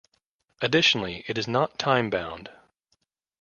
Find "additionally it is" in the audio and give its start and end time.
0.61-1.47